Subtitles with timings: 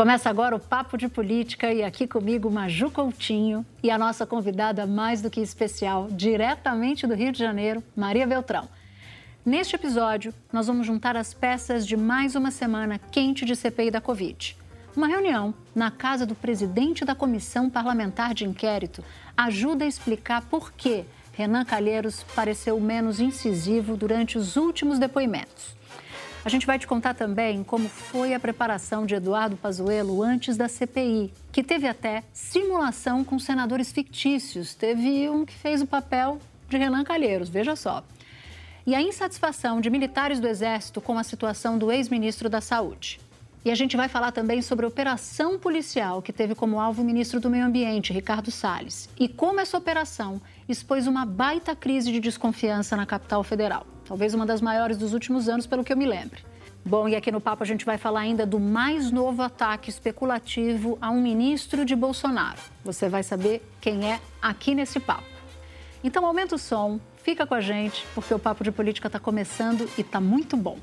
[0.00, 4.86] Começa agora o Papo de Política e aqui comigo Maju Coutinho e a nossa convidada
[4.86, 8.66] mais do que especial, diretamente do Rio de Janeiro, Maria Beltrão.
[9.44, 14.00] Neste episódio, nós vamos juntar as peças de mais uma semana quente de CPI da
[14.00, 14.56] Covid.
[14.96, 19.04] Uma reunião na casa do presidente da Comissão Parlamentar de Inquérito
[19.36, 25.78] ajuda a explicar por que Renan Calheiros pareceu menos incisivo durante os últimos depoimentos.
[26.42, 30.68] A gente vai te contar também como foi a preparação de Eduardo Pazuello antes da
[30.68, 34.74] CPI, que teve até simulação com senadores fictícios.
[34.74, 38.02] Teve um que fez o papel de Renan Calheiros, veja só.
[38.86, 43.20] E a insatisfação de militares do Exército com a situação do ex-ministro da Saúde.
[43.62, 47.04] E a gente vai falar também sobre a operação policial que teve como alvo o
[47.04, 52.18] ministro do Meio Ambiente, Ricardo Salles, e como essa operação expôs uma baita crise de
[52.18, 56.04] desconfiança na capital federal talvez uma das maiores dos últimos anos, pelo que eu me
[56.04, 56.42] lembre.
[56.84, 60.98] Bom, e aqui no Papo a gente vai falar ainda do mais novo ataque especulativo
[61.00, 62.58] a um ministro de Bolsonaro.
[62.84, 65.22] Você vai saber quem é aqui nesse papo.
[66.02, 69.88] Então aumenta o som, fica com a gente, porque o Papo de Política está começando
[69.96, 70.76] e está muito bom.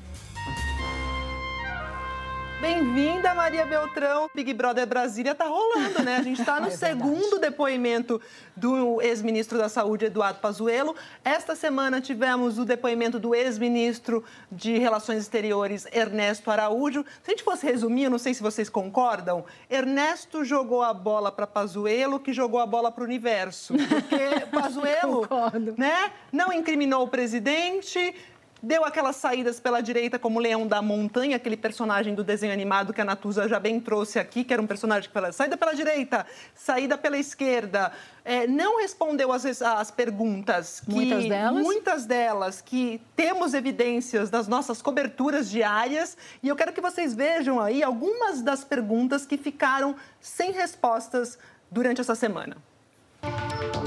[2.60, 4.28] Bem-vinda, Maria Beltrão.
[4.34, 6.16] Big Brother Brasília tá rolando, né?
[6.16, 8.20] A gente está no é segundo depoimento
[8.56, 10.96] do ex-ministro da Saúde, Eduardo Pazuello.
[11.24, 17.04] Esta semana tivemos o depoimento do ex-ministro de Relações Exteriores, Ernesto Araújo.
[17.22, 21.46] Se a gente fosse resumir, não sei se vocês concordam, Ernesto jogou a bola para
[21.46, 23.74] Pazuello, que jogou a bola para o universo.
[23.74, 25.28] Porque Pazuello,
[25.76, 28.16] né, não incriminou o presidente,
[28.60, 33.00] Deu aquelas saídas pela direita, como Leão da Montanha, aquele personagem do desenho animado que
[33.00, 36.26] a Natuza já bem trouxe aqui, que era um personagem que falava saída pela direita,
[36.54, 37.92] saída pela esquerda.
[38.24, 40.80] É, não respondeu as, as perguntas.
[40.80, 41.62] Que, muitas delas?
[41.62, 46.16] Muitas delas, que temos evidências das nossas coberturas diárias.
[46.42, 51.38] E eu quero que vocês vejam aí algumas das perguntas que ficaram sem respostas
[51.70, 52.56] durante essa semana.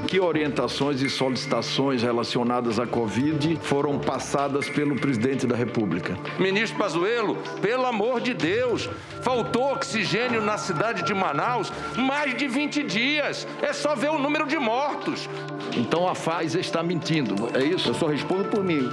[0.07, 6.17] Que orientações e solicitações relacionadas à Covid foram passadas pelo presidente da República?
[6.37, 8.89] Ministro Pazuello, pelo amor de Deus,
[9.21, 13.47] faltou oxigênio na cidade de Manaus mais de 20 dias.
[13.61, 15.29] É só ver o número de mortos.
[15.77, 17.89] Então a Pfizer está mentindo, é isso?
[17.89, 18.89] Eu só respondo por mim.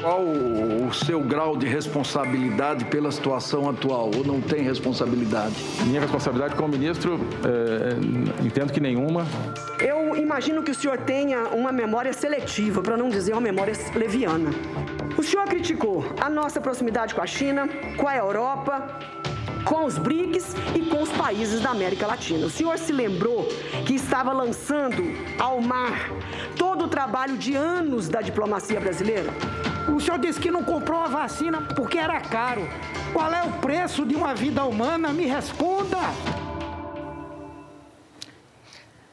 [0.00, 4.10] Qual o seu grau de responsabilidade pela situação atual?
[4.16, 5.54] Ou não tem responsabilidade?
[5.84, 9.26] Minha responsabilidade como ministro, é, entendo que nenhuma.
[10.32, 14.48] Eu imagino que o senhor tenha uma memória seletiva, para não dizer uma memória leviana.
[15.18, 18.98] O senhor criticou a nossa proximidade com a China, com a Europa,
[19.66, 22.46] com os BRICS e com os países da América Latina.
[22.46, 23.46] O senhor se lembrou
[23.86, 25.02] que estava lançando
[25.38, 26.08] ao mar
[26.56, 29.28] todo o trabalho de anos da diplomacia brasileira?
[29.94, 32.66] O senhor disse que não comprou a vacina porque era caro.
[33.12, 35.12] Qual é o preço de uma vida humana?
[35.12, 35.98] Me responda!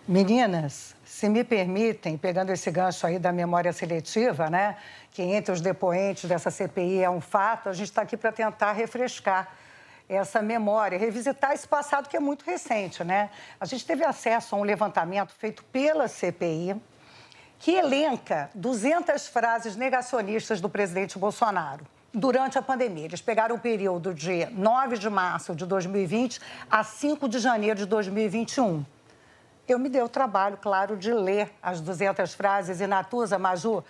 [0.07, 4.77] Meninas, se me permitem, pegando esse gancho aí da memória seletiva, né,
[5.11, 8.71] que entre os depoentes dessa CPI é um fato, a gente está aqui para tentar
[8.71, 9.49] refrescar
[10.07, 13.29] essa memória, revisitar esse passado que é muito recente, né?
[13.59, 16.81] A gente teve acesso a um levantamento feito pela CPI
[17.59, 23.05] que elenca 200 frases negacionistas do presidente Bolsonaro durante a pandemia.
[23.05, 26.39] Eles pegaram o período de 9 de março de 2020
[26.71, 28.85] a 5 de janeiro de 2021
[29.73, 32.81] eu me dei o trabalho, claro, de ler as 200 frases.
[32.81, 33.83] E Natuza, Maju,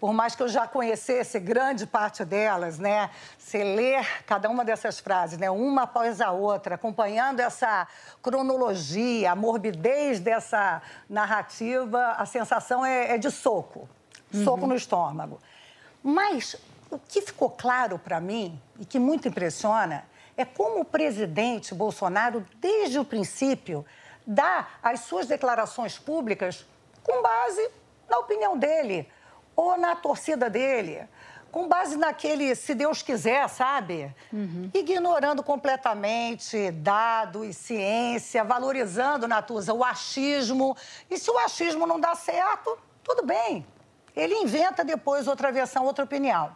[0.00, 3.08] por mais que eu já conhecesse grande parte delas, né?
[3.38, 5.50] Você ler cada uma dessas frases, né?
[5.50, 7.88] Uma após a outra, acompanhando essa
[8.22, 13.88] cronologia, a morbidez dessa narrativa, a sensação é, é de soco,
[14.44, 14.68] soco uhum.
[14.68, 15.38] no estômago.
[16.02, 16.56] Mas
[16.90, 20.04] o que ficou claro para mim e que muito impressiona
[20.36, 23.86] é como o presidente Bolsonaro, desde o princípio,
[24.26, 26.66] dá as suas declarações públicas
[27.02, 27.70] com base
[28.08, 29.08] na opinião dele
[29.56, 31.08] ou na torcida dele,
[31.52, 34.12] com base naquele se Deus quiser, sabe?
[34.32, 34.70] Uhum.
[34.74, 40.76] Ignorando completamente dados e ciência, valorizando, Natuza, o achismo.
[41.08, 43.64] E se o achismo não dá certo, tudo bem.
[44.16, 46.54] Ele inventa depois outra versão, outra opinião.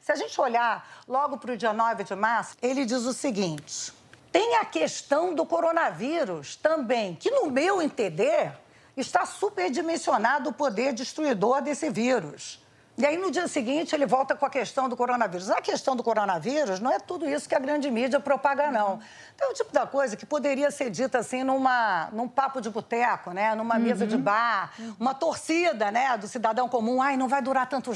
[0.00, 3.92] Se a gente olhar logo para o dia 9 de março, ele diz o seguinte:
[4.32, 8.52] Tem a questão do coronavírus também, que no meu entender
[8.96, 12.60] está superdimensionado o poder destruidor desse vírus.
[13.00, 15.48] E aí, no dia seguinte, ele volta com a questão do coronavírus.
[15.48, 19.00] A questão do coronavírus não é tudo isso que a grande mídia propaga, não.
[19.34, 22.68] Então, é o tipo da coisa que poderia ser dita assim numa, num papo de
[22.68, 23.54] boteco, né?
[23.54, 23.80] numa uhum.
[23.80, 26.14] mesa de bar, uma torcida né?
[26.18, 27.00] do cidadão comum.
[27.00, 27.94] Ai, não vai durar tanto,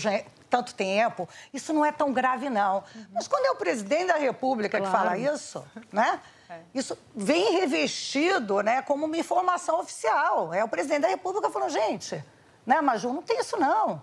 [0.55, 1.29] tanto tempo.
[1.53, 2.77] Isso não é tão grave, não.
[2.77, 3.07] Uhum.
[3.13, 4.93] Mas quando é o presidente da República claro.
[4.93, 6.21] que fala isso, né?
[6.49, 6.61] É.
[6.73, 10.55] Isso vem revestido né, como uma informação oficial.
[10.55, 12.23] É o presidente da República falando, gente,
[12.65, 14.01] né, Maju, não tem isso não.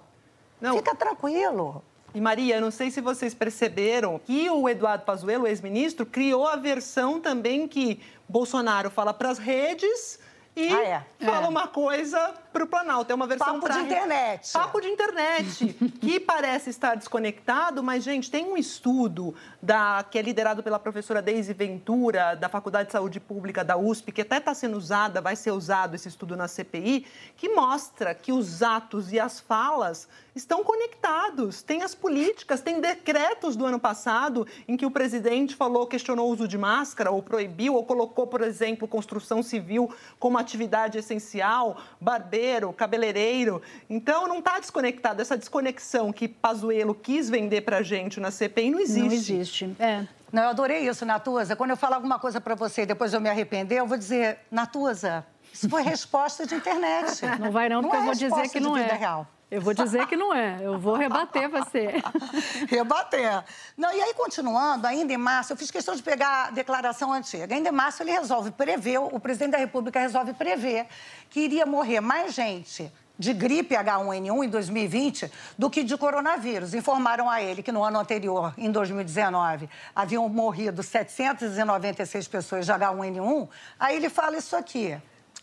[0.60, 0.76] Não.
[0.76, 1.82] Fica tranquilo.
[2.14, 7.22] E Maria, não sei se vocês perceberam que o Eduardo Pazuello, ex-ministro, criou a versão
[7.22, 10.20] também que Bolsonaro fala para as redes
[10.56, 11.26] e ah, é.
[11.26, 11.50] fala é.
[11.50, 13.10] uma coisa para o Planalto.
[13.10, 14.52] É uma versão Papo de internet.
[14.52, 20.22] Papo de internet, que parece estar desconectado, mas, gente, tem um estudo da, que é
[20.22, 24.54] liderado pela professora Deise Ventura, da Faculdade de Saúde Pública da USP, que até está
[24.54, 27.06] sendo usada, vai ser usado esse estudo na CPI,
[27.38, 31.62] que mostra que os atos e as falas estão conectados.
[31.62, 36.32] Tem as políticas, tem decretos do ano passado em que o presidente falou, questionou o
[36.32, 42.72] uso de máscara, ou proibiu, ou colocou, por exemplo, construção civil como atividade essencial, barbeiro,
[42.74, 43.62] cabeleireiro.
[43.90, 45.22] Então, não está desconectado.
[45.22, 49.00] Essa desconexão que Pazuello quis vender para a gente na CPI não existe.
[49.00, 50.08] Não existe, é.
[50.32, 51.58] Não, eu adorei isso, Natuza.
[51.58, 54.40] Quando eu falar alguma coisa para você e depois eu me arrepender, eu vou dizer,
[54.50, 57.22] Natuza, isso foi resposta de internet.
[57.38, 58.94] Não vai não, porque não é eu vou dizer que não é.
[58.94, 59.28] Real.
[59.52, 60.60] Eu vou dizer que não é.
[60.62, 62.02] Eu vou rebater você.
[62.72, 63.44] rebater.
[63.76, 67.54] Não, e aí, continuando, ainda em março, eu fiz questão de pegar a declaração antiga.
[67.54, 70.88] Ainda em março, ele resolve prever, o presidente da República resolve prever
[71.30, 72.90] que iria morrer mais gente
[73.20, 76.74] de gripe H1N1 em 2020 do que de coronavírus.
[76.74, 83.50] Informaram a ele que no ano anterior, em 2019, haviam morrido 796 pessoas de H1N1.
[83.78, 84.98] Aí ele fala isso aqui.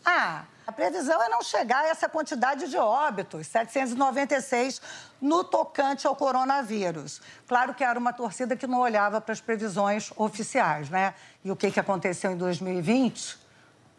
[0.05, 4.81] Ah, a previsão é não chegar a essa quantidade de óbitos, 796
[5.19, 7.21] no tocante ao coronavírus.
[7.47, 11.15] Claro que era uma torcida que não olhava para as previsões oficiais, né?
[11.43, 13.39] E o que, que aconteceu em 2020?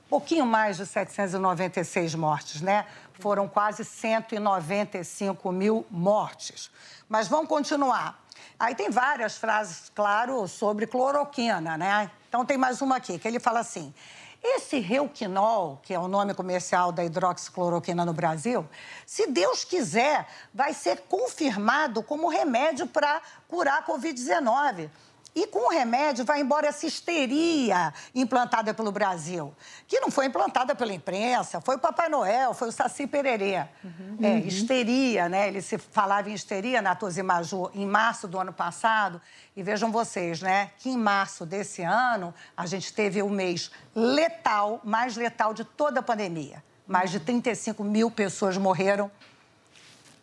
[0.09, 2.87] Pouquinho mais de 796 mortes, né?
[3.15, 6.71] Foram quase 195 mil mortes.
[7.09, 8.21] Mas vamos continuar.
[8.59, 12.11] Aí tem várias frases, claro, sobre cloroquina, né?
[12.29, 13.93] Então tem mais uma aqui, que ele fala assim:
[14.43, 18.67] esse Reuquinol, que é o nome comercial da hidroxicloroquina no Brasil,
[19.05, 24.89] se Deus quiser, vai ser confirmado como remédio para curar a Covid-19.
[25.35, 29.55] E com o remédio vai embora essa histeria implantada pelo Brasil,
[29.87, 33.65] que não foi implantada pela imprensa, foi o Papai Noel, foi o Saci Pererê.
[33.85, 34.19] Uhum.
[34.21, 35.47] É, histeria, né?
[35.47, 39.21] Ele se falava em histeria na Tozimaju em março do ano passado.
[39.55, 44.81] E vejam vocês, né, que em março desse ano a gente teve o mês letal,
[44.83, 46.63] mais letal de toda a pandemia.
[46.87, 49.11] Mais de 35 mil pessoas morreram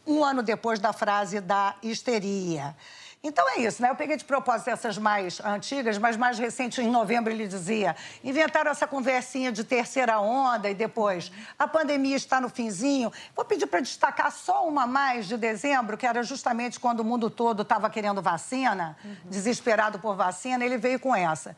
[0.07, 2.75] um ano depois da frase da histeria.
[3.23, 3.89] Então é isso, né?
[3.89, 8.69] Eu peguei de propósito essas mais antigas, mas mais recente, em novembro, ele dizia: inventaram
[8.69, 13.11] essa conversinha de terceira onda e depois a pandemia está no finzinho.
[13.35, 17.29] Vou pedir para destacar só uma mais de dezembro, que era justamente quando o mundo
[17.29, 19.15] todo estava querendo vacina, uhum.
[19.25, 21.55] desesperado por vacina, ele veio com essa.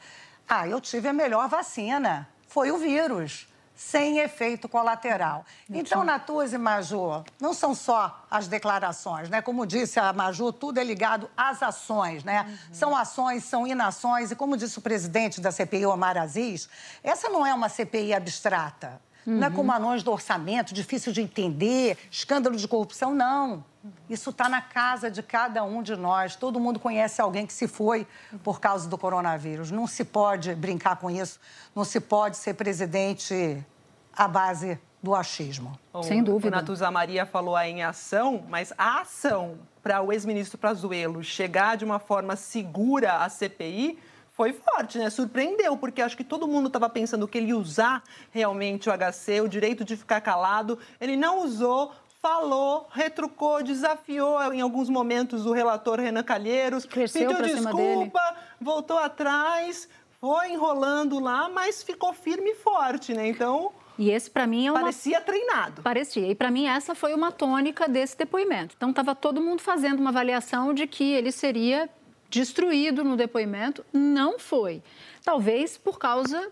[0.47, 2.27] Ah, eu tive a melhor vacina.
[2.47, 3.47] Foi o vírus
[3.79, 5.45] sem efeito colateral.
[5.69, 9.41] Então, Natuz e Maju, não são só as declarações, né?
[9.41, 12.41] Como disse a Maju, tudo é ligado às ações, né?
[12.45, 12.73] Uhum.
[12.73, 16.67] São ações, são inações, e como disse o presidente da CPI, Omar Aziz,
[17.01, 19.01] essa não é uma CPI abstrata.
[19.25, 19.37] Uhum.
[19.37, 23.63] Não é como anões do orçamento, difícil de entender, escândalo de corrupção, não.
[24.09, 26.35] Isso está na casa de cada um de nós.
[26.35, 28.05] Todo mundo conhece alguém que se foi
[28.43, 29.71] por causa do coronavírus.
[29.71, 31.39] Não se pode brincar com isso.
[31.73, 33.65] Não se pode ser presidente
[34.13, 35.79] à base do achismo.
[36.03, 36.57] Sem dúvida.
[36.57, 41.77] A Natuza Maria falou aí em ação, mas a ação para o ex-ministro Prazuelo chegar
[41.77, 43.97] de uma forma segura à CPI
[44.39, 45.09] foi forte, né?
[45.09, 49.41] Surpreendeu, porque acho que todo mundo estava pensando que ele ia usar realmente o HC,
[49.41, 50.79] o direito de ficar calado.
[50.99, 57.55] Ele não usou, falou, retrucou, desafiou em alguns momentos o relator Renan Calheiros, Cresceu pediu
[57.55, 59.87] desculpa, voltou atrás,
[60.19, 63.27] foi enrolando lá, mas ficou firme e forte, né?
[63.27, 63.71] Então.
[63.97, 64.81] E esse, para mim, é uma...
[64.81, 65.81] Parecia treinado.
[65.81, 66.29] Parecia.
[66.29, 68.75] E, para mim, essa foi uma tônica desse depoimento.
[68.77, 71.89] Então, estava todo mundo fazendo uma avaliação de que ele seria
[72.29, 73.85] destruído no depoimento.
[73.91, 74.81] Não foi.
[75.23, 76.49] Talvez por causa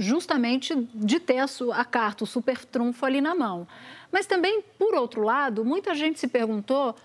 [0.00, 3.68] justamente de ter a, carta, o super trunfo ali na mão.
[4.10, 6.96] Mas também, por outro lado, muita gente se perguntou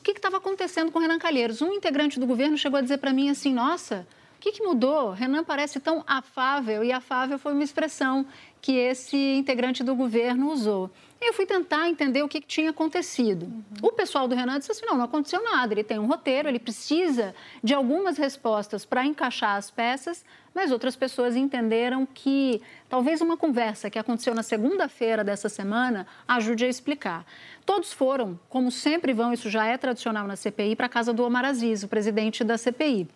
[0.00, 1.60] o que estava acontecendo com o Renan Calheiros.
[1.60, 4.06] Um integrante do governo chegou a dizer para mim assim: nossa,
[4.36, 5.10] o que, que mudou?
[5.10, 8.26] Renan parece tão afável, e afável foi uma expressão
[8.62, 10.90] que esse integrante do governo usou.
[11.26, 13.44] Eu fui tentar entender o que, que tinha acontecido.
[13.46, 13.62] Uhum.
[13.88, 15.72] O pessoal do Renan disse assim: não, não aconteceu nada.
[15.72, 20.94] Ele tem um roteiro, ele precisa de algumas respostas para encaixar as peças, mas outras
[20.94, 27.26] pessoas entenderam que talvez uma conversa que aconteceu na segunda-feira dessa semana ajude a explicar.
[27.64, 31.24] Todos foram, como sempre vão, isso já é tradicional na CPI, para a casa do
[31.24, 33.08] Omar Aziz, o presidente da CPI.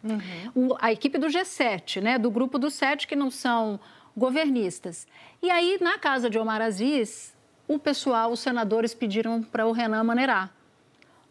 [0.00, 0.76] Uhum.
[0.80, 3.80] a equipe do G7, né, do grupo dos sete que não são
[4.16, 5.08] governistas.
[5.42, 7.34] E aí, na casa de Omar Aziz,
[7.68, 10.50] o pessoal, os senadores pediram para o Renan maneirar.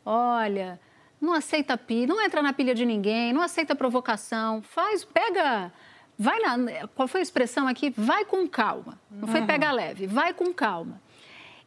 [0.05, 0.79] Olha,
[1.19, 5.73] não aceita pilha, não entra na pilha de ninguém, não aceita provocação, faz, pega,
[6.17, 7.89] vai na, qual foi a expressão aqui?
[7.89, 8.99] Vai com calma.
[9.09, 11.01] Não foi pega leve, vai com calma.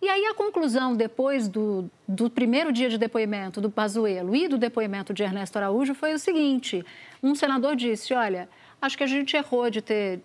[0.00, 4.56] E aí a conclusão depois do, do primeiro dia de depoimento do Pazuello e do
[4.56, 6.82] depoimento de Ernesto Araújo foi o seguinte:
[7.22, 8.48] um senador disse, olha,
[8.80, 10.22] acho que a gente errou de ter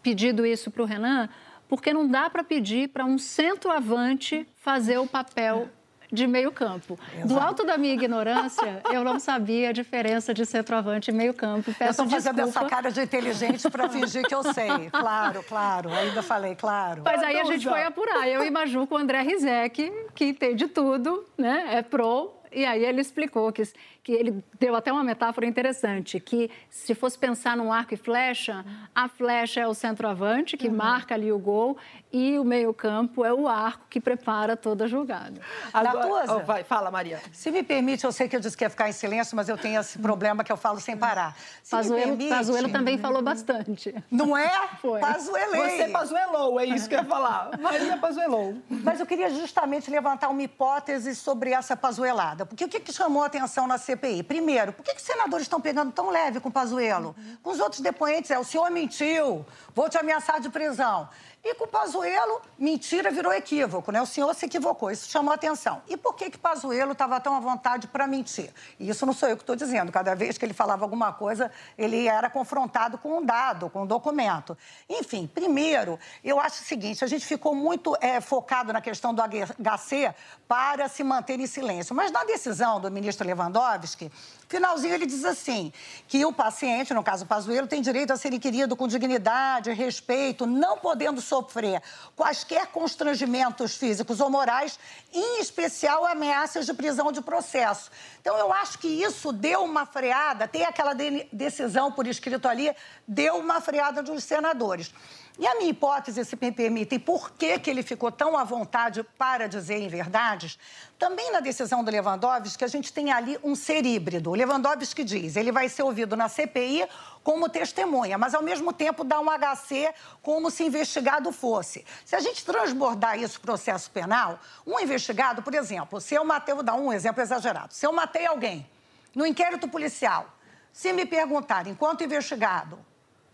[0.00, 1.28] pedido isso para o Renan,
[1.68, 5.68] porque não dá para pedir para um centroavante fazer o papel
[6.12, 6.98] de meio campo.
[7.12, 7.28] Exato.
[7.28, 11.72] Do alto da minha ignorância, eu não sabia a diferença de centroavante e meio campo.
[11.74, 14.90] Peço eu estou fazendo essa cara de inteligente para fingir que eu sei.
[14.90, 15.92] Claro, claro.
[15.92, 17.02] Ainda falei, claro.
[17.04, 18.28] Mas aí a gente foi apurar.
[18.28, 21.66] Eu e Maju com o André Rizek, que entende tudo, né?
[21.72, 22.32] É pro.
[22.52, 23.62] E aí ele explicou que
[24.06, 28.64] que ele deu até uma metáfora interessante, que se fosse pensar num arco e flecha,
[28.94, 30.76] a flecha é o centroavante, que uhum.
[30.76, 31.76] marca ali o gol,
[32.12, 35.40] e o meio-campo é o arco que prepara toda a jogada.
[35.72, 37.20] Agora, oh, vai, fala, Maria.
[37.32, 39.58] Se me permite, eu sei que eu disse que ia ficar em silêncio, mas eu
[39.58, 41.36] tenho esse problema que eu falo sem parar.
[41.60, 42.30] Se Pazuelo, permite...
[42.30, 43.92] Pazuelo também falou bastante.
[44.08, 44.50] Não é?
[44.80, 45.00] Foi.
[45.00, 45.78] Pazuelei.
[45.78, 47.58] Você pazuelou, é isso que eu ia falar.
[47.58, 48.54] Maria pazuelou.
[48.70, 52.46] Mas eu queria justamente levantar uma hipótese sobre essa pazuelada.
[52.46, 53.95] Porque o que chamou a atenção na CPI?
[53.96, 57.14] Primeiro, por que, que os senadores estão pegando tão leve com o Pazuello?
[57.42, 61.08] Com os outros depoentes, é o senhor mentiu, vou te ameaçar de prisão.
[61.48, 64.02] E com o Pazuello, mentira virou equívoco, né?
[64.02, 65.80] O senhor se equivocou, isso chamou atenção.
[65.86, 68.52] E por que que Pazuello estava tão à vontade para mentir?
[68.80, 69.92] E isso não sou eu que estou dizendo.
[69.92, 73.86] Cada vez que ele falava alguma coisa, ele era confrontado com um dado, com um
[73.86, 74.58] documento.
[74.88, 79.22] Enfim, primeiro, eu acho o seguinte, a gente ficou muito é, focado na questão do
[79.22, 80.12] HC
[80.48, 81.94] para se manter em silêncio.
[81.94, 84.10] Mas na decisão do ministro Lewandowski,
[84.48, 85.72] Finalzinho, ele diz assim:
[86.06, 90.46] que o paciente, no caso o Pazuello, tem direito a ser inquirido com dignidade, respeito,
[90.46, 91.82] não podendo sofrer
[92.14, 94.78] quaisquer constrangimentos físicos ou morais,
[95.12, 97.90] em especial ameaças de prisão de processo.
[98.20, 102.74] Então, eu acho que isso deu uma freada, tem aquela de decisão por escrito ali,
[103.06, 104.92] deu uma freada dos senadores.
[105.38, 109.02] E a minha hipótese, se me permitem, por que, que ele ficou tão à vontade
[109.18, 110.58] para dizer em verdades,
[110.98, 114.30] também na decisão do Lewandowski, a gente tem ali um ser híbrido.
[114.30, 116.88] O Lewandowski diz, ele vai ser ouvido na CPI
[117.22, 121.84] como testemunha, mas ao mesmo tempo dá um HC como se investigado fosse.
[122.02, 126.24] Se a gente transbordar isso para o processo penal, um investigado, por exemplo, se eu
[126.24, 128.66] matei, vou dar um exemplo exagerado, se eu matei alguém
[129.14, 130.34] no inquérito policial,
[130.72, 132.78] se me perguntar, enquanto investigado,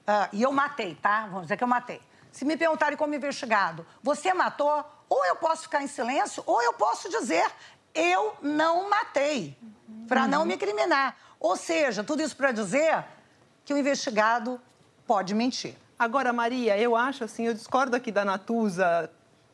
[0.02, 1.26] Uh, e eu matei, tá?
[1.26, 2.00] Vamos dizer que eu matei.
[2.30, 4.84] Se me perguntarem como investigado, você matou?
[5.08, 7.46] Ou eu posso ficar em silêncio, ou eu posso dizer,
[7.94, 9.56] eu não matei,
[10.08, 11.14] para não me criminar.
[11.38, 13.04] Ou seja, tudo isso para dizer
[13.64, 14.60] que o investigado
[15.06, 15.76] pode mentir.
[15.98, 19.10] Agora, Maria, eu acho assim, eu discordo aqui da Natuza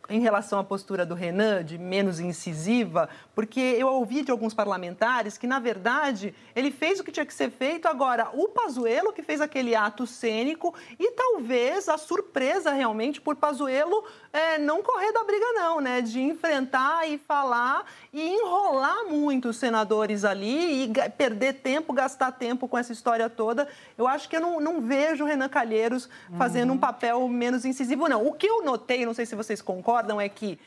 [0.08, 5.36] em relação à postura do Renan, de menos incisiva, porque eu ouvi de alguns parlamentares
[5.36, 7.86] que, na verdade, ele fez o que tinha que ser feito.
[7.86, 14.04] Agora, o Pazuello que fez aquele ato cênico e talvez a surpresa realmente por Pazuello
[14.32, 16.00] é, não correr da briga não, né?
[16.00, 22.68] De enfrentar e falar e enrolar muito os senadores ali e perder tempo, gastar tempo
[22.68, 23.68] com essa história toda.
[23.96, 26.76] Eu acho que eu não, não vejo o Renan Calheiros fazendo uhum.
[26.76, 28.26] um papel menos incisivo, não.
[28.26, 30.58] O que eu notei, não sei se vocês concordam, concordam é que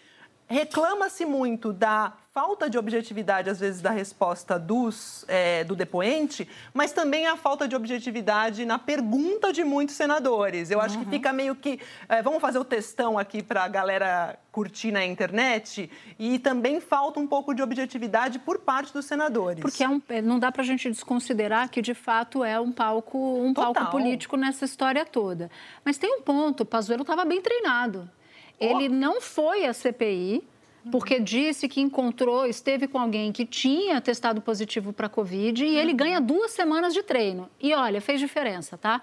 [0.48, 6.93] reclama-se muito da falta de objetividade, às vezes, da resposta dos, é, do depoente, mas
[6.93, 10.71] também a falta de objetividade na pergunta de muitos senadores.
[10.71, 11.03] Eu acho uhum.
[11.03, 11.79] que fica meio que.
[12.07, 17.19] É, vamos fazer o testão aqui para a galera curtir na internet, e também falta
[17.19, 19.61] um pouco de objetividade por parte dos senadores.
[19.61, 22.71] Porque é um, é, não dá para a gente desconsiderar que, de fato, é um
[22.71, 25.51] palco, um palco político nessa história toda.
[25.83, 28.09] Mas tem um ponto: o Pazuello estava bem treinado.
[28.57, 30.43] Ele não foi à CPI,
[30.89, 35.93] porque disse que encontrou, esteve com alguém que tinha testado positivo para Covid e ele
[35.93, 37.50] ganha duas semanas de treino.
[37.59, 39.01] E olha, fez diferença, tá?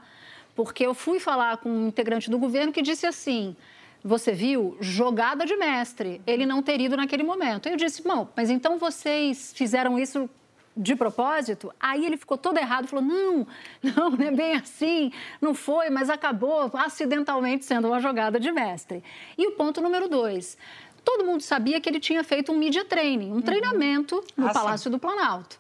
[0.57, 3.55] Porque eu fui falar com um integrante do governo que disse assim:
[4.03, 4.77] você viu?
[4.81, 6.21] Jogada de mestre.
[6.27, 7.69] Ele não ter ido naquele momento.
[7.69, 10.29] Eu disse, bom, mas então vocês fizeram isso
[10.79, 13.47] de propósito, aí ele ficou todo errado, falou: não,
[13.83, 19.03] não, não é bem assim, não foi, mas acabou acidentalmente sendo uma jogada de mestre.
[19.37, 20.57] E o ponto número dois.
[21.09, 23.41] Todo mundo sabia que ele tinha feito um media training, um uhum.
[23.41, 24.91] treinamento no ah, Palácio sim.
[24.91, 25.59] do Planalto.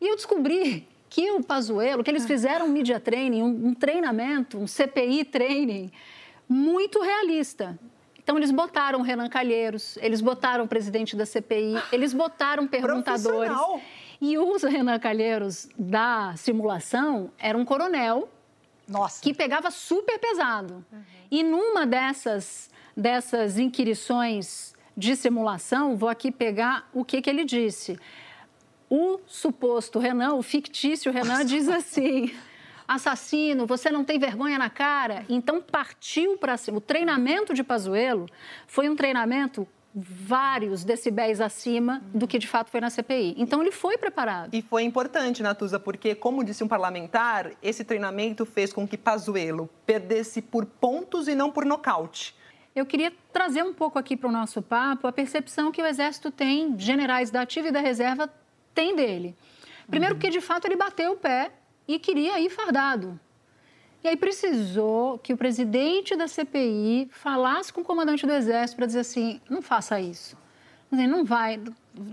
[0.00, 2.26] E eu descobri que o Pazuello, que eles ah.
[2.26, 5.92] fizeram um media training, um, um treinamento, um CPI training
[6.48, 7.78] muito realista.
[8.18, 13.56] Então, eles botaram o Renan Calheiros, eles botaram o presidente da CPI, eles botaram perguntadores.
[14.20, 18.28] E o Renan Calheiros da simulação era um coronel
[18.88, 19.22] Nossa.
[19.22, 20.84] que pegava super pesado.
[20.92, 21.02] Uhum.
[21.30, 27.96] E numa dessas, dessas inquirições de simulação, vou aqui pegar o que, que ele disse.
[28.90, 32.34] O suposto Renan, o fictício Renan, diz assim:
[32.88, 35.24] assassino, você não tem vergonha na cara.
[35.28, 36.78] Então partiu para cima.
[36.78, 38.26] O treinamento de Pazuello
[38.66, 43.34] foi um treinamento vários decibéis acima do que de fato foi na CPI.
[43.38, 44.54] Então ele foi preparado.
[44.54, 49.68] E foi importante, Natuza, porque como disse um parlamentar, esse treinamento fez com que Pazuello
[49.86, 52.37] perdesse por pontos e não por nocaute.
[52.78, 56.30] Eu queria trazer um pouco aqui para o nosso papo a percepção que o Exército
[56.30, 58.32] tem, generais da ativa e da reserva
[58.74, 59.36] têm dele.
[59.88, 60.20] Primeiro uhum.
[60.20, 61.50] porque de fato ele bateu o pé
[61.86, 63.18] e queria ir fardado.
[64.04, 68.86] E aí precisou que o presidente da CPI falasse com o comandante do Exército para
[68.86, 70.36] dizer assim, não faça isso.
[70.90, 71.60] Não vai,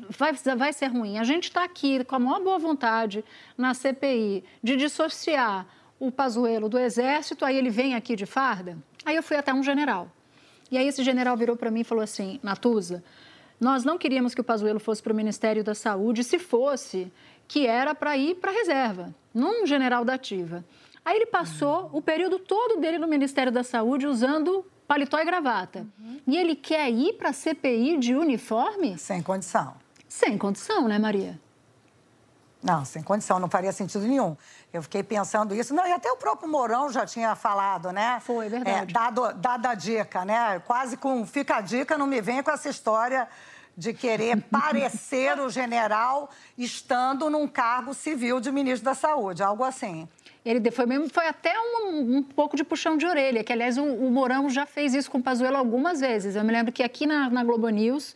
[0.10, 1.20] vai, vai ser ruim.
[1.20, 3.24] A gente está aqui com a maior boa vontade
[3.56, 5.68] na CPI de dissociar
[6.00, 8.78] o Pazuello do Exército, aí ele vem aqui de farda.
[9.06, 10.10] Aí eu fui até um general.
[10.76, 13.02] E aí esse general virou para mim e falou assim, Natuza,
[13.58, 17.10] nós não queríamos que o Pazuello fosse para o Ministério da Saúde, se fosse,
[17.48, 20.66] que era para ir para a reserva, num general da ativa.
[21.06, 25.88] Aí ele passou o período todo dele no Ministério da Saúde usando paletó e gravata.
[25.98, 26.20] Uhum.
[26.28, 28.98] E ele quer ir para a CPI de uniforme?
[28.98, 29.76] Sem condição.
[30.10, 31.40] Sem condição, né, Maria?
[32.66, 34.36] Não, sem condição, não faria sentido nenhum.
[34.74, 35.72] Eu fiquei pensando isso.
[35.72, 38.20] Não, e até o próprio Mourão já tinha falado, né?
[38.22, 38.90] Foi, verdade.
[38.90, 40.60] É, dado, dado a dica, né?
[40.66, 43.28] Quase com fica a dica, não me venha com essa história
[43.78, 50.08] de querer parecer o general estando num cargo civil de ministro da Saúde, algo assim.
[50.44, 53.84] Ele foi, mesmo, foi até um, um, pouco de puxão de orelha, que aliás o,
[53.84, 56.36] o Mourão já fez isso com o Pazuello algumas vezes.
[56.36, 58.16] Eu me lembro que aqui na, na Globo News,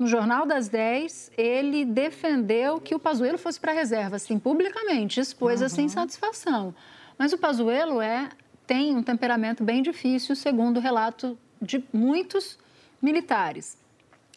[0.00, 5.20] no Jornal das 10, ele defendeu que o Pazuello fosse para a reserva, assim, publicamente,
[5.20, 5.66] expôs uhum.
[5.66, 6.74] essa insatisfação.
[7.18, 8.30] Mas o Pazuello é,
[8.66, 12.58] tem um temperamento bem difícil, segundo o relato de muitos
[13.02, 13.76] militares.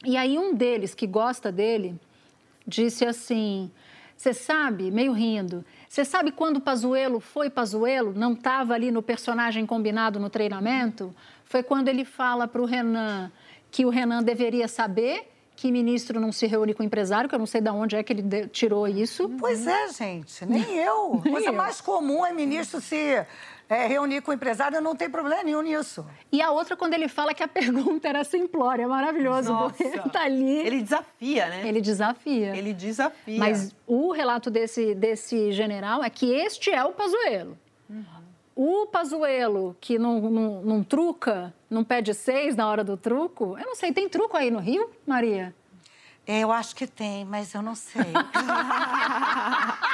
[0.03, 1.97] E aí um deles, que gosta dele,
[2.67, 3.71] disse assim,
[4.17, 9.01] você sabe, meio rindo, você sabe quando o Pazuello foi Pazuello, não estava ali no
[9.01, 11.15] personagem combinado no treinamento?
[11.45, 13.31] Foi quando ele fala para o Renan
[13.71, 17.45] que o Renan deveria saber que ministro não se reúne com empresário, que eu não
[17.45, 19.29] sei de onde é que ele tirou isso.
[19.39, 21.21] Pois é, gente, nem eu.
[21.25, 23.25] A coisa mais comum é ministro se
[23.69, 26.05] é, reunir com o empresário, não tem problema nenhum nisso.
[26.31, 29.69] E a outra, quando ele fala que a pergunta era simplória, é maravilhoso, Nossa.
[29.69, 30.57] porque ele tá ali.
[30.59, 31.67] Ele desafia, né?
[31.67, 32.55] Ele desafia.
[32.55, 33.39] Ele desafia.
[33.39, 37.57] Mas o relato desse, desse general é que este é o Pazuello.
[37.89, 38.22] Uhum.
[38.55, 43.65] O Pazuello, que não, não, não truca, não pede seis na hora do truco, eu
[43.65, 45.55] não sei, tem truco aí no Rio, Maria?
[46.25, 48.01] Eu acho que tem, mas eu não sei.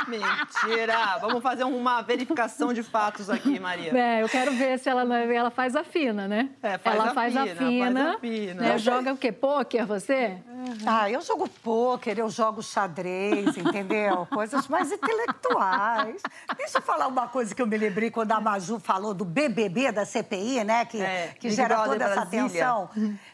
[0.07, 1.17] Mentira!
[1.19, 3.91] Vamos fazer uma verificação de fatos aqui, Maria.
[3.97, 6.49] É, eu quero ver se ela, ela faz a fina, né?
[6.61, 8.61] É, faz ela a faz, fina, a fina, faz a fina.
[8.61, 8.77] Né?
[8.77, 9.31] Joga o quê?
[9.31, 10.37] Pôquer, você?
[10.47, 10.77] Uhum.
[10.85, 14.27] Ah, eu jogo pôquer, eu jogo xadrez, entendeu?
[14.27, 16.21] Coisas mais intelectuais.
[16.57, 19.91] Deixa eu falar uma coisa que eu me lembrei quando a Maju falou do BBB,
[19.91, 20.85] da CPI, né?
[20.85, 22.87] Que, é, que gera toda essa atenção.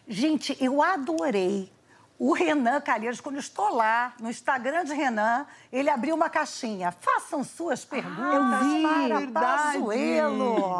[0.07, 1.74] Gente, eu adorei
[2.17, 6.91] o Renan Calheiros, quando estou lá no Instagram de Renan, ele abriu uma caixinha.
[6.91, 10.79] Façam suas perguntas ah, para Pazuello.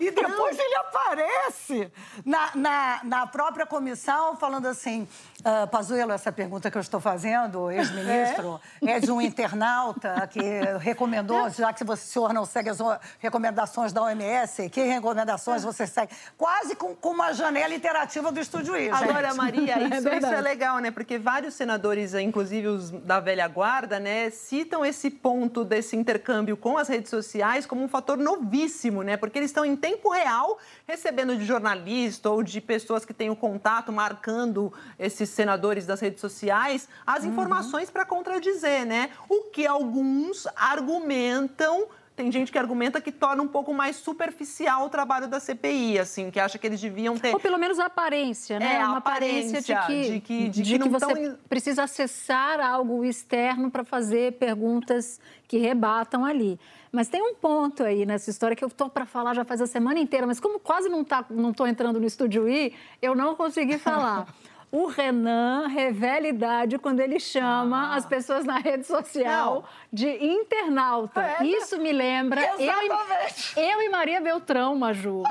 [0.00, 1.92] E depois ele aparece
[2.24, 5.06] na, na, na, própria comissão falando assim,
[5.40, 8.92] uh, Pazuello, essa pergunta que eu estou fazendo, ex-ministro, é?
[8.92, 9.00] é?
[9.00, 10.40] de um internauta que
[10.80, 12.78] recomendou, já que o senhor não segue as
[13.18, 16.12] recomendações da OMS, que recomendações você segue?
[16.36, 20.40] Quase com, com uma janela interativa do Estúdio I, Agora, Maria, isso é, isso é
[20.40, 20.90] legal, né?
[20.90, 26.76] Porque vários senadores, inclusive os da velha guarda, né, citam esse ponto desse intercâmbio com
[26.76, 29.16] as redes sociais como um fator novíssimo, né?
[29.16, 33.36] Porque eles estão em tempo real, recebendo de jornalista ou de pessoas que têm o
[33.36, 37.30] contato, marcando esses senadores das redes sociais, as uhum.
[37.30, 39.10] informações para contradizer, né?
[39.28, 44.90] O que alguns argumentam tem gente que argumenta que torna um pouco mais superficial o
[44.90, 47.32] trabalho da CPI, assim, que acha que eles deviam ter...
[47.32, 48.74] Ou pelo menos a aparência, né?
[48.76, 51.38] É, Uma aparência, aparência de que, de que- de de que que não você tão-
[51.48, 56.60] precisa acessar algo externo para fazer perguntas que rebatam ali.
[56.92, 59.66] Mas tem um ponto aí nessa história que eu estou para falar já faz a
[59.66, 63.34] semana inteira, mas como quase não tá, não estou entrando no estúdio I, eu não
[63.34, 64.26] consegui falar.
[64.72, 71.44] O Renan revela idade quando ele chama as pessoas na rede social de internauta.
[71.44, 73.58] Isso me lembra eu Exatamente.
[73.58, 75.24] e, eu e Maria Beltrão, Maju,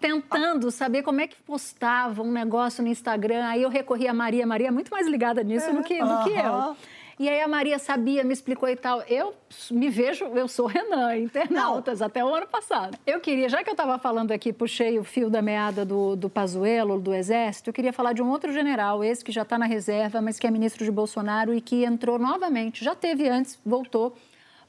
[0.00, 3.44] tentando saber como é que postava um negócio no Instagram.
[3.46, 4.46] Aí eu recorri a Maria.
[4.46, 6.76] Maria é muito mais ligada nisso do que, do que eu.
[7.18, 9.02] E aí a Maria sabia, me explicou e tal.
[9.02, 9.34] Eu
[9.70, 12.98] me vejo, eu sou Renan, internautas, até o ano passado.
[13.06, 16.28] Eu queria, já que eu estava falando aqui, puxei o fio da meada do, do
[16.28, 19.66] Pazuello, do Exército, eu queria falar de um outro general, esse que já está na
[19.66, 24.16] reserva, mas que é ministro de Bolsonaro e que entrou novamente, já teve antes, voltou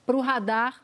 [0.05, 0.81] para o radar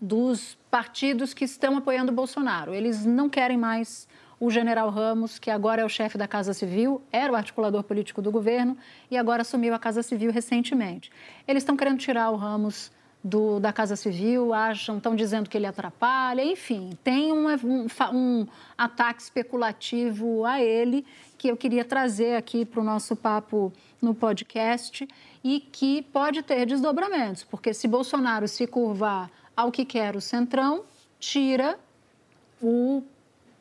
[0.00, 2.74] dos partidos que estão apoiando o Bolsonaro.
[2.74, 4.08] Eles não querem mais
[4.44, 8.20] o general Ramos, que agora é o chefe da Casa Civil, era o articulador político
[8.20, 8.76] do governo
[9.08, 11.12] e agora assumiu a Casa Civil recentemente.
[11.46, 12.90] Eles estão querendo tirar o Ramos
[13.22, 18.44] do- da Casa Civil, acham, estão dizendo que ele atrapalha, enfim, tem um, fa- um
[18.76, 21.06] ataque especulativo a ele
[21.38, 25.06] que eu queria trazer aqui para o nosso papo no podcast
[25.44, 30.82] e que pode ter desdobramentos, porque se Bolsonaro se curvar ao que quer o Centrão,
[31.20, 31.78] tira
[32.60, 33.04] o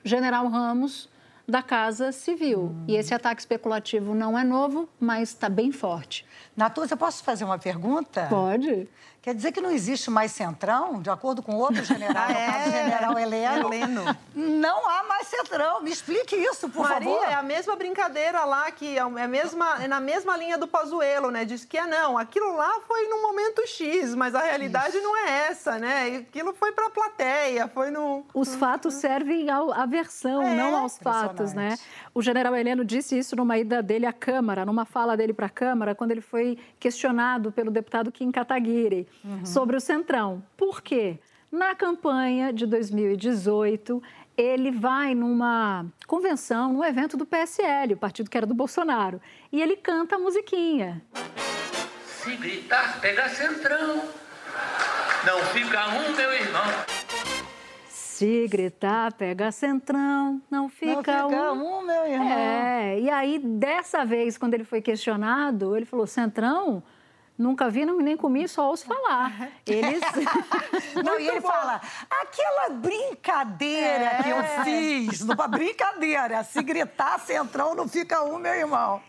[0.03, 1.09] general Ramos
[1.47, 2.73] da Casa Civil.
[2.87, 6.25] E esse ataque especulativo não é novo, mas está bem forte.
[6.55, 8.27] Natuza, posso fazer uma pergunta?
[8.29, 8.87] Pode.
[9.21, 12.71] Quer dizer que não existe mais centrão, de acordo com outro general, no caso do
[12.71, 13.67] general Heleno?
[13.73, 14.17] Heleno.
[14.33, 15.79] Não há mais centrão.
[15.81, 17.29] Me explique isso, por Maria, favor.
[17.29, 21.29] é a mesma brincadeira lá, que é a mesma, é na mesma linha do Pazuello,
[21.29, 21.45] né?
[21.45, 25.47] Diz que, ah, não, aquilo lá foi no momento X, mas a realidade não é
[25.49, 26.09] essa, né?
[26.09, 28.25] E Aquilo foi pra plateia, foi no...
[28.33, 31.77] Os fatos servem ao- à versão, É, não aos fatos, né?
[32.13, 35.49] O general Heleno disse isso numa ida dele à Câmara, numa fala dele para a
[35.49, 39.07] Câmara, quando ele foi questionado pelo deputado Kim Kataguiri
[39.45, 40.43] sobre o Centrão.
[40.57, 41.19] Por quê?
[41.49, 44.01] Na campanha de 2018,
[44.37, 49.21] ele vai numa convenção, num evento do PSL, o partido que era do Bolsonaro,
[49.51, 51.01] e ele canta a musiquinha.
[52.05, 54.01] Se gritar, pega centrão.
[55.25, 56.90] Não fica um, meu irmão.
[58.21, 62.29] Se gritar, pega centrão, não fica, fica um, meu irmão.
[62.29, 66.83] É, e aí, dessa vez, quando ele foi questionado, ele falou, centrão,
[67.35, 69.49] nunca vi, não- nem comi, só ouço falar.
[69.65, 70.01] Eles...
[71.03, 71.81] Não, e ele fala,
[72.11, 74.63] aquela brincadeira que eu É.
[74.65, 79.01] fiz, uma brincadeira, se gritar centrão não fica um, meu irmão.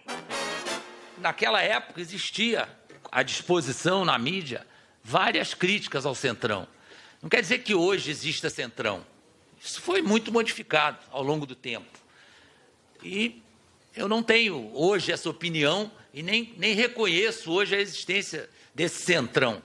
[1.18, 2.66] Naquela época existia
[3.10, 4.66] à disposição na mídia
[5.04, 6.66] várias críticas ao Centrão.
[7.22, 9.06] Não quer dizer que hoje exista Centrão.
[9.62, 12.00] Isso foi muito modificado ao longo do tempo.
[13.02, 13.40] E
[13.94, 19.62] eu não tenho hoje essa opinião e nem, nem reconheço hoje a existência desse Centrão.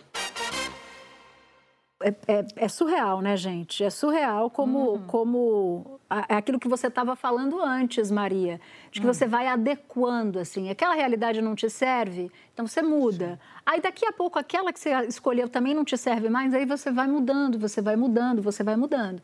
[1.99, 3.83] É, é- é surreal, né, gente?
[3.83, 5.07] É surreal como, Uhum.
[5.07, 9.11] como é aquilo que você estava falando antes, Maria, de que Hum.
[9.13, 10.69] você vai adequando, assim.
[10.69, 13.39] Aquela realidade não te serve, então você muda.
[13.65, 16.91] Aí daqui a pouco aquela que você escolheu também não te serve mais, aí você
[16.91, 19.19] vai mudando, você vai mudando, você vai mudando.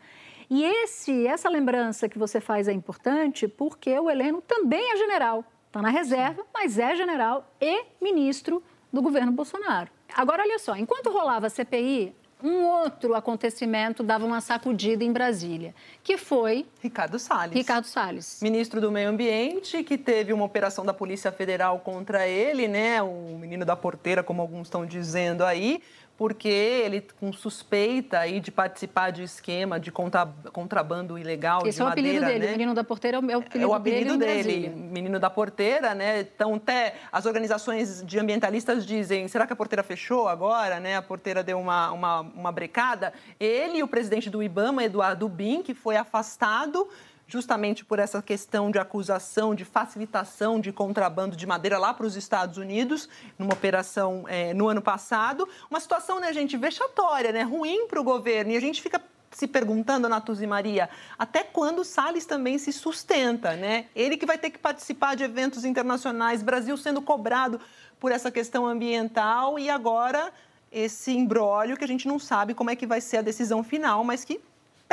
[0.50, 5.46] E esse, essa lembrança que você faz é importante porque o Heleno também é general.
[5.68, 9.90] Está na reserva, mas é general e ministro do governo Bolsonaro.
[10.16, 15.74] Agora, olha só, enquanto rolava a CPI, um outro acontecimento dava uma sacudida em Brasília,
[16.04, 17.56] que foi Ricardo Salles.
[17.56, 18.40] Ricardo Salles.
[18.42, 23.02] Ministro do Meio Ambiente, que teve uma operação da Polícia Federal contra ele, né?
[23.02, 25.82] O menino da porteira, como alguns estão dizendo aí,
[26.18, 31.82] porque ele com suspeita aí de participar de esquema de contra- contrabando ilegal Esse de
[31.82, 32.52] é o apelido madeira, dele, né?
[32.52, 35.30] menino da porteira é o, é o apelido, É o apelido dele, dele, menino da
[35.30, 36.22] porteira, né?
[36.22, 40.96] Então, até as organizações de ambientalistas dizem: será que a porteira fechou agora, né?
[40.98, 43.12] A porteira deu uma, uma, uma brecada.
[43.40, 46.88] Ele e o presidente do Ibama, Eduardo Bin, que foi afastado
[47.34, 52.16] justamente por essa questão de acusação de facilitação de contrabando de madeira lá para os
[52.16, 55.50] Estados Unidos, numa operação eh, no ano passado.
[55.68, 57.42] Uma situação, né, gente, vexatória, né?
[57.42, 58.52] Ruim para o governo.
[58.52, 62.72] E a gente fica se perguntando, Natuza e Maria, até quando o Salles também se
[62.72, 63.88] sustenta, né?
[63.96, 67.60] Ele que vai ter que participar de eventos internacionais, Brasil sendo cobrado
[68.00, 70.32] por essa questão ambiental e agora
[70.72, 74.04] esse imbróglio que a gente não sabe como é que vai ser a decisão final,
[74.04, 74.40] mas que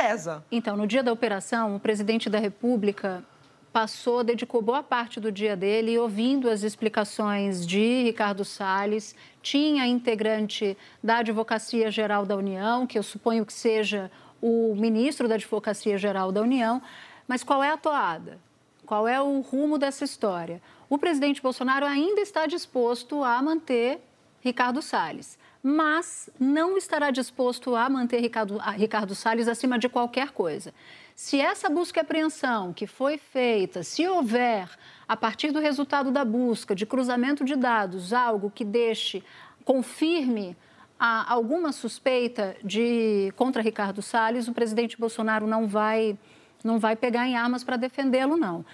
[0.01, 0.43] pesa.
[0.51, 3.23] Então, no dia da operação, o presidente da República
[3.71, 9.15] passou, dedicou boa parte do dia dele ouvindo as explicações de Ricardo Salles.
[9.41, 14.11] Tinha integrante da Advocacia Geral da União, que eu suponho que seja
[14.41, 16.81] o ministro da Advocacia Geral da União.
[17.27, 18.39] Mas qual é a toada?
[18.85, 20.61] Qual é o rumo dessa história?
[20.89, 24.01] O presidente Bolsonaro ainda está disposto a manter
[24.41, 30.31] Ricardo Salles, mas não estará disposto a manter Ricardo, a Ricardo Salles acima de qualquer
[30.31, 30.73] coisa.
[31.15, 34.67] Se essa busca e apreensão que foi feita, se houver,
[35.07, 39.23] a partir do resultado da busca, de cruzamento de dados, algo que deixe,
[39.63, 40.57] confirme
[40.99, 46.17] a, alguma suspeita de contra Ricardo Salles, o presidente Bolsonaro não vai,
[46.63, 48.65] não vai pegar em armas para defendê-lo, não.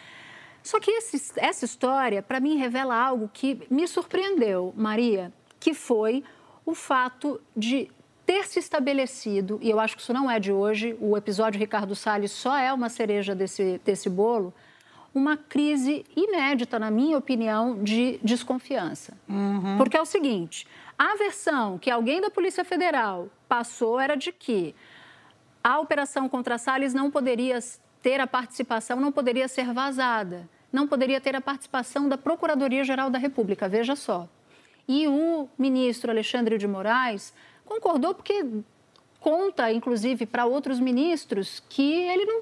[0.63, 6.23] Só que esse, essa história, para mim, revela algo que me surpreendeu, Maria, que foi
[6.67, 7.89] o fato de
[8.25, 11.95] ter se estabelecido, e eu acho que isso não é de hoje, o episódio Ricardo
[11.95, 14.53] Salles só é uma cereja desse, desse bolo,
[15.15, 19.17] uma crise inédita, na minha opinião, de desconfiança.
[19.29, 19.77] Uhum.
[19.77, 20.67] Porque é o seguinte:
[20.99, 24.75] a versão que alguém da Polícia Federal passou era de que
[25.63, 27.59] a operação contra Salles não poderia
[28.01, 33.17] ter a participação, não poderia ser vazada, não poderia ter a participação da Procuradoria-Geral da
[33.17, 34.27] República, veja só.
[34.87, 37.33] E o ministro Alexandre de Moraes
[37.65, 38.45] concordou porque
[39.19, 42.41] conta, inclusive, para outros ministros que ele não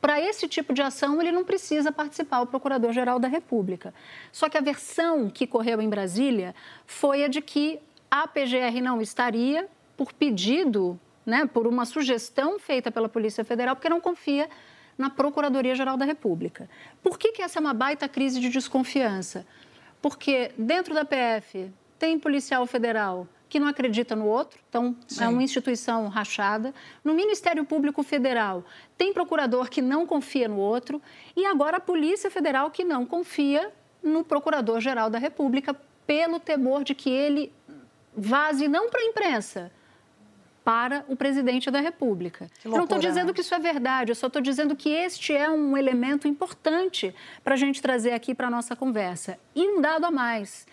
[0.00, 3.92] para esse tipo de ação, ele não precisa participar, o Procurador-Geral da República.
[4.30, 6.54] Só que a versão que correu em Brasília
[6.86, 12.92] foi a de que a PGR não estaria, por pedido, né, por uma sugestão feita
[12.92, 14.48] pela Polícia Federal, porque não confia
[14.96, 16.68] na Procuradoria-Geral da República.
[17.02, 19.46] Por que, que essa é uma baita crise de desconfiança?
[20.00, 25.24] Porque dentro da PF tem policial federal que não acredita no outro, então Sim.
[25.24, 26.74] é uma instituição rachada.
[27.04, 28.64] No Ministério Público Federal,
[28.98, 31.00] tem procurador que não confia no outro,
[31.36, 35.74] e agora a Polícia Federal que não confia no Procurador-Geral da República,
[36.06, 37.52] pelo temor de que ele
[38.16, 39.72] vaze não para a imprensa,
[40.64, 42.50] para o presidente da República.
[42.64, 43.32] Loucura, eu não estou dizendo né?
[43.32, 47.54] que isso é verdade, eu só estou dizendo que este é um elemento importante para
[47.54, 49.38] a gente trazer aqui para a nossa conversa.
[49.54, 50.66] E um dado a mais.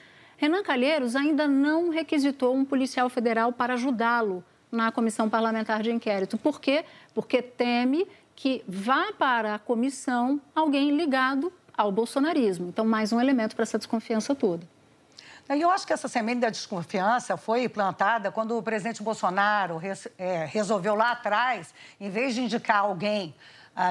[0.44, 6.38] Renan Calheiros ainda não requisitou um policial federal para ajudá-lo na comissão parlamentar de inquérito.
[6.38, 6.84] Por quê?
[7.14, 12.68] Porque teme que vá para a comissão alguém ligado ao bolsonarismo.
[12.68, 14.68] Então, mais um elemento para essa desconfiança toda.
[15.50, 19.80] E eu acho que essa semente da desconfiança foi plantada quando o presidente Bolsonaro
[20.18, 23.34] é, resolveu lá atrás, em vez de indicar alguém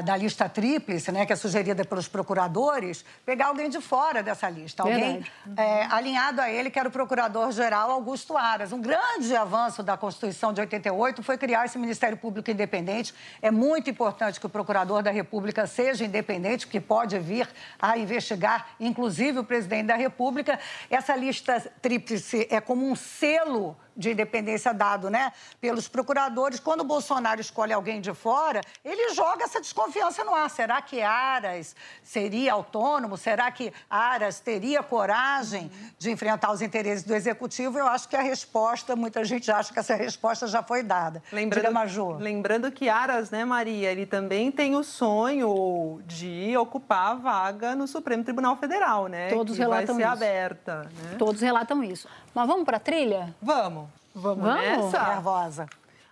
[0.05, 4.85] da lista tríplice, né, que é sugerida pelos procuradores, pegar alguém de fora dessa lista,
[4.85, 5.25] alguém
[5.57, 8.73] é, alinhado a ele, que era o procurador-geral Augusto Aras.
[8.73, 13.12] Um grande avanço da Constituição de 88 foi criar esse Ministério Público Independente.
[13.40, 17.49] É muito importante que o procurador da República seja independente, porque pode vir
[17.81, 20.61] a investigar, inclusive, o presidente da República.
[20.88, 26.61] Essa lista tríplice é como um selo de independência dado né, pelos procuradores.
[26.61, 30.48] Quando o Bolsonaro escolhe alguém de fora, ele joga essa desconfiança no ar.
[30.50, 33.16] Será que Aras seria autônomo?
[33.16, 37.78] Será que Aras teria coragem de enfrentar os interesses do executivo?
[37.78, 41.22] Eu acho que a resposta, muita gente acha que essa resposta já foi dada.
[41.33, 42.18] Lembrando, Diga, Major.
[42.18, 47.87] Lembrando que Aras, né, Maria, ele também tem o sonho de ocupar a vaga no
[47.87, 49.28] Supremo Tribunal Federal, né?
[49.28, 50.12] Todos que relatam vai ser isso.
[50.12, 50.83] aberta.
[50.83, 51.16] Né?
[51.18, 52.09] Todos relatam isso.
[52.35, 53.35] Mas vamos para a trilha?
[53.40, 53.88] Vamos.
[54.14, 55.09] Vamos, vamos nessa?
[55.09, 55.68] Nervosa.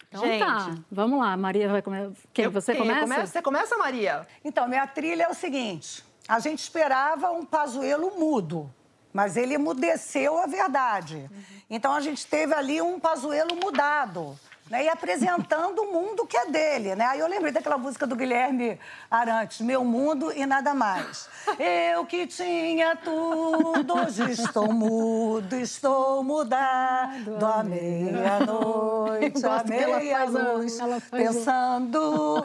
[0.08, 1.36] Então Gente, tá, vamos lá.
[1.36, 2.10] Maria vai começar.
[2.32, 2.44] Quem?
[2.46, 2.82] Eu, você quem?
[2.82, 3.00] começa?
[3.00, 3.26] começa?
[3.26, 4.26] Você começa, Maria?
[4.44, 6.04] Então, minha trilha é o seguinte.
[6.26, 8.72] A gente esperava um Pazuelo mudo,
[9.12, 11.16] mas ele emudeceu a verdade.
[11.16, 11.42] Uhum.
[11.68, 14.36] Então, a gente teve ali um Pazuelo mudado
[14.70, 16.94] né, e apresentando o mundo que é dele.
[16.94, 17.04] Né?
[17.04, 18.78] Aí eu lembrei daquela música do Guilherme
[19.10, 21.28] Arantes, Meu Mundo e Nada Mais.
[21.58, 30.78] Eu que tinha tudo, hoje estou mudo, estou mudado à meia-noite, à meia-luz,
[31.10, 32.42] pensando...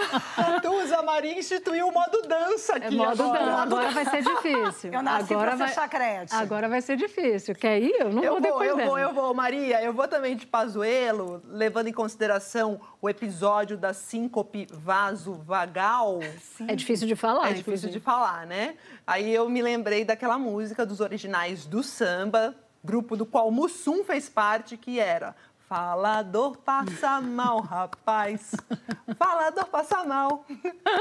[0.62, 3.46] Tusa Maria instituiu o modo dança aqui é modo agora.
[3.46, 3.62] Dança.
[3.62, 4.94] Agora vai ser difícil.
[4.94, 5.68] Eu nasci agora pra vai...
[5.68, 6.34] ser chacrete.
[6.36, 7.54] Agora vai ser difícil.
[7.54, 7.96] Quer ir?
[8.00, 8.90] Eu não eu vou, vou depois Eu dela.
[8.90, 9.84] vou, eu vou, Maria.
[9.84, 16.20] Eu vou também de Pazuelo, levando em consideração consideração o episódio da síncope vaso-vagal.
[16.66, 17.52] É difícil de falar.
[17.52, 18.76] É difícil de falar, né?
[19.06, 24.30] Aí eu me lembrei daquela música dos originais do samba, grupo do qual Mussum fez
[24.30, 25.36] parte, que era
[25.68, 28.56] Falador passa mal, rapaz.
[29.18, 30.46] Falador passa mal.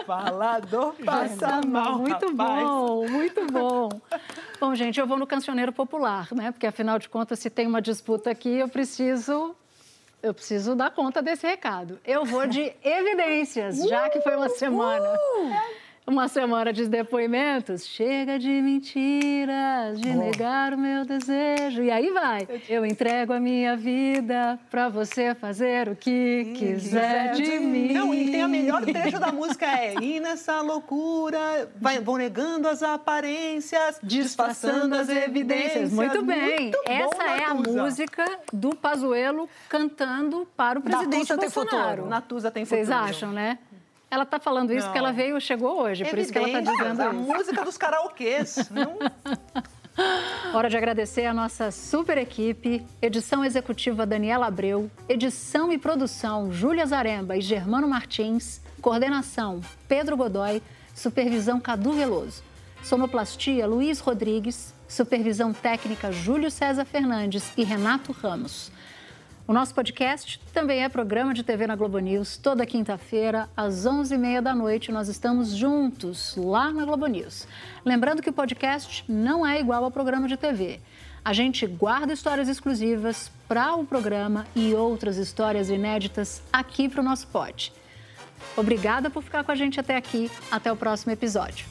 [0.07, 2.65] Falador passa mal, Muito rapaz.
[2.65, 3.89] bom, muito bom.
[4.59, 6.51] Bom, gente, eu vou no cancioneiro popular, né?
[6.51, 9.55] Porque afinal de contas, se tem uma disputa aqui, eu preciso
[10.25, 12.01] eu preciso dar conta desse recado.
[12.05, 15.07] Eu vou de evidências, já que foi uma semana.
[16.07, 17.87] Uma semana de depoimentos.
[17.87, 21.83] Chega de mentiras, de negar o meu desejo.
[21.83, 22.47] E aí vai.
[22.69, 27.95] Eu entrego a minha vida pra você fazer o que quiser de mim.
[27.95, 32.69] Não, e tem a melhor trecho da música é E nessa loucura, vai, vão negando
[32.69, 35.91] as aparências, disfarçando as evidências.
[35.91, 36.65] Muito bem.
[36.65, 41.91] Muito bom, Essa é a música do Pazuello cantando para o presidente Natuza tem Bolsonaro.
[41.91, 42.09] futuro.
[42.11, 43.05] Natuza tem Vocês futuro.
[43.07, 43.59] acham, né?
[44.15, 44.87] Ela está falando isso Não.
[44.87, 47.15] porque ela veio, chegou hoje, por isso que ela está Evidente, dizendo a isso.
[47.15, 48.71] música dos karaokês.
[48.71, 48.97] Não
[50.55, 56.85] Hora de agradecer a nossa super equipe, edição executiva Daniela Abreu, edição e produção Júlia
[56.87, 60.61] Zaremba e Germano Martins, coordenação Pedro Godoy,
[60.95, 62.43] supervisão Cadu Veloso,
[62.83, 68.71] sonoplastia Luiz Rodrigues, supervisão técnica Júlio César Fernandes e Renato Ramos.
[69.47, 72.39] O nosso podcast também é programa de TV na Globo News.
[72.39, 77.47] Toda quinta-feira, às 11h30 da noite, nós estamos juntos lá na Globo News.
[77.85, 80.81] Lembrando que o podcast não é igual ao programa de TV.
[81.23, 87.05] A gente guarda histórias exclusivas para o programa e outras histórias inéditas aqui para o
[87.05, 87.71] nosso pod.
[88.57, 90.31] Obrigada por ficar com a gente até aqui.
[90.51, 91.67] Até o próximo episódio.